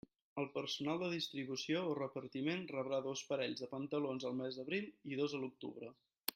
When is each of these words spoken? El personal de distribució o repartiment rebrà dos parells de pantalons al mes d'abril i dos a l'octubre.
El 0.43 0.47
personal 0.53 1.01
de 1.03 1.09
distribució 1.11 1.83
o 1.91 1.91
repartiment 1.99 2.65
rebrà 2.73 3.03
dos 3.09 3.23
parells 3.33 3.63
de 3.65 3.71
pantalons 3.77 4.29
al 4.31 4.37
mes 4.43 4.61
d'abril 4.61 4.93
i 5.15 5.25
dos 5.25 5.41
a 5.41 5.45
l'octubre. 5.45 5.97